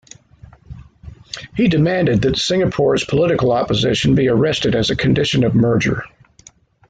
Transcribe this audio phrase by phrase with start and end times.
[1.55, 6.01] He demanded that Singapore's political opposition be arrested as a condition of merger.